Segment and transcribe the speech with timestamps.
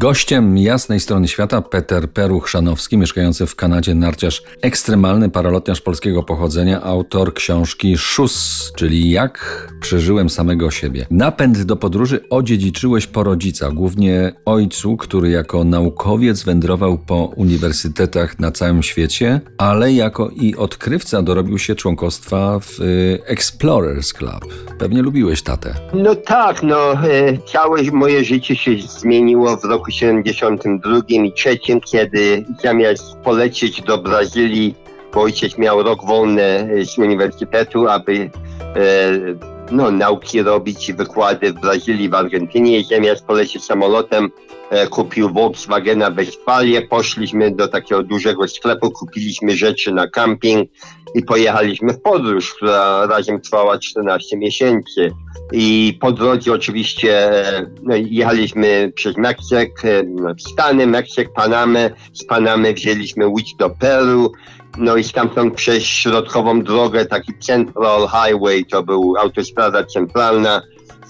[0.00, 7.34] Gościem jasnej strony świata Peter Peruch-Szanowski, mieszkający w Kanadzie, narciarz ekstremalny, paralotniarz polskiego pochodzenia, autor
[7.34, 11.06] książki Szus, czyli Jak przeżyłem samego siebie.
[11.10, 18.52] Napęd do podróży odziedziczyłeś po rodzicach, głównie ojcu, który jako naukowiec wędrował po uniwersytetach na
[18.52, 24.54] całym świecie, ale jako i odkrywca dorobił się członkostwa w y, Explorers Club.
[24.78, 25.74] Pewnie lubiłeś tatę.
[25.94, 32.44] No tak, no e, całe moje życie się zmieniło w roku 72 i 3, kiedy
[32.62, 34.74] zamiast polecieć do Brazylii,
[35.14, 38.30] bo ojciec miał rok wolny z uniwersytetu, aby e,
[39.70, 44.30] no, nauki robić i wykłady w Brazylii, w Argentynie, zamiast polecieć samolotem,
[44.90, 50.70] kupił Volkswagena Westfalię, poszliśmy do takiego dużego sklepu, kupiliśmy rzeczy na camping
[51.14, 55.12] i pojechaliśmy w podróż, która razem trwała 14 miesięcy.
[55.52, 57.30] I po drodze oczywiście
[57.90, 60.04] e, jechaliśmy przez Meksyk, e,
[60.38, 61.90] Stany, Meksyk, Panamę.
[62.12, 64.32] Z Panamy wzięliśmy łódź do Peru.
[64.78, 70.62] No i stamtąd przez środkową drogę, taki Central Highway, to był autostrada centralna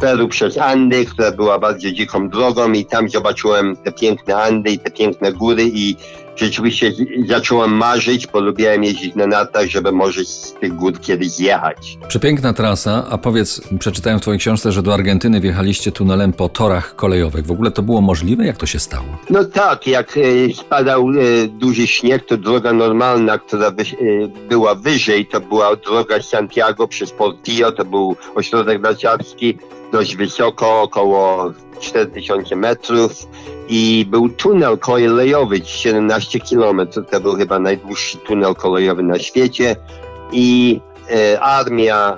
[0.00, 4.78] Peru przez Andy, która była bardzo dziką drogą i tam zobaczyłem te piękne Andy i
[4.78, 5.96] te piękne góry i
[6.38, 6.92] rzeczywiście
[7.26, 11.98] zacząłem marzyć, bo lubiłem jeździć na nartach, żeby może z tych gór kiedyś zjechać.
[12.08, 16.96] Przepiękna trasa, a powiedz, przeczytałem w twojej książce, że do Argentyny wjechaliście tunelem po torach
[16.96, 17.46] kolejowych.
[17.46, 18.46] W ogóle to było możliwe?
[18.46, 19.06] Jak to się stało?
[19.30, 21.14] No tak, jak e, spadał e,
[21.48, 23.72] duży śnieg, to droga normalna, która e,
[24.48, 29.58] była wyżej, to była droga Santiago przez Portillo, to był ośrodek narciarski,
[29.92, 33.26] dość wysoko, około 4000 metrów
[33.68, 39.76] i był tunel kolejowy, 17 kilometrów, to był chyba najdłuższy tunel kolejowy na świecie
[40.32, 40.80] i
[41.10, 42.16] e, armia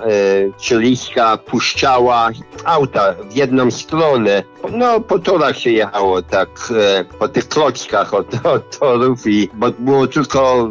[1.27, 2.29] e, puszczała
[2.65, 4.43] auta w jedną stronę.
[4.71, 9.71] No, po torach się jechało, tak, e, po tych klockach od, od torów i bo
[9.79, 10.69] było tylko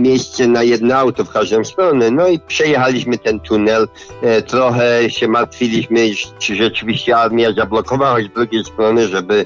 [0.00, 2.10] miejsce na jedno auto w każdą stronę.
[2.10, 3.88] No i przejechaliśmy ten tunel.
[4.22, 9.44] E, trochę się martwiliśmy, czy rzeczywiście armia zablokowała z drugiej strony, żeby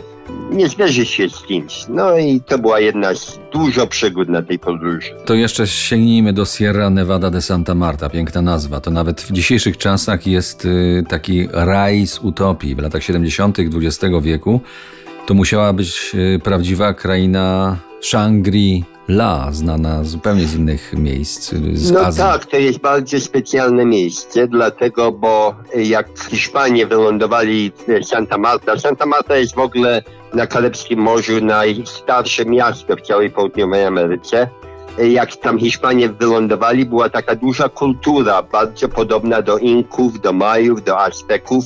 [0.50, 1.84] nie zderzyć się z kimś.
[1.88, 5.10] No i to była jedna z dużo przygód na tej podróży.
[5.24, 8.10] To jeszcze sięgnijmy do Sierra Nevada de Santa Marta.
[8.10, 8.80] Piękna nazwa.
[8.80, 12.74] To nawet w dzisiejszych czasach jest y, taki raj z utopii.
[12.74, 13.58] W latach 70.
[13.58, 14.60] XX wieku
[15.26, 17.76] to musiała być y, prawdziwa kraina
[19.08, 22.18] Shangri-La, znana zupełnie z innych miejsc, z No Azji.
[22.22, 27.72] tak, to jest bardzo specjalne miejsce, dlatego, bo jak Hiszpanie wylądowali
[28.02, 30.02] w Santa Marta, Santa Marta jest w ogóle
[30.34, 34.48] na Karibskim Morzu najstarsze miasto w całej południowej Ameryce.
[34.98, 41.00] Jak tam Hiszpanie wylądowali, była taka duża kultura, bardzo podobna do Inków, do Majów, do
[41.00, 41.64] Azteków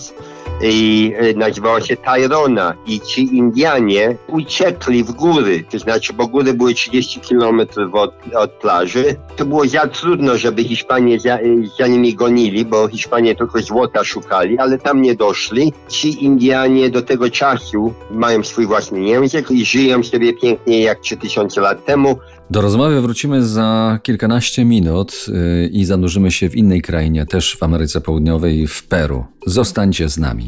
[0.62, 6.54] i e, nazywała się Tyrona i ci Indianie uciekli w góry, to znaczy, bo góry
[6.54, 9.16] były 30 kilometrów od, od plaży.
[9.36, 11.40] To było za trudno, żeby Hiszpanie za, e,
[11.78, 15.72] za nimi gonili, bo Hiszpanie tylko złota szukali, ale tam nie doszli.
[15.88, 21.60] Ci Indianie do tego czasu mają swój własny język i żyją sobie pięknie jak 3000
[21.60, 22.18] lat temu.
[22.50, 27.62] Do rozmowy wrócimy za kilkanaście minut y, i zanurzymy się w innej krainie, też w
[27.62, 29.24] Ameryce Południowej, w Peru.
[29.46, 30.47] Zostańcie z nami.